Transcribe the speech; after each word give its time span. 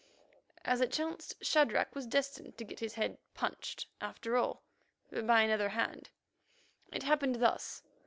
As 0.65 0.81
it 0.81 0.91
chanced, 0.91 1.35
Shadrach 1.45 1.93
was 1.93 2.07
destined 2.07 2.57
to 2.57 2.63
get 2.63 2.79
his 2.79 2.95
head 2.95 3.19
"punched" 3.35 3.85
after 4.01 4.35
all, 4.35 4.63
but 5.11 5.27
by 5.27 5.41
another 5.43 5.69
hand. 5.69 6.09
It 6.91 7.03
happened 7.03 7.35
thus. 7.35 7.83